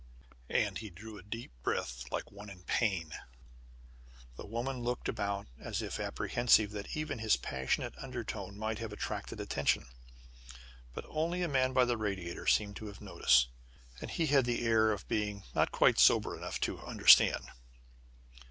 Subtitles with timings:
[0.49, 3.13] And he drew a deep breath like one in pain.
[4.35, 9.39] The woman looked about as if apprehensive that even his passionate undertone might have attracted
[9.39, 9.85] attention,
[10.95, 13.49] but only a man by the radiator seemed to have noticed,
[14.01, 17.45] and he had the air of being not quite sober enough to understand.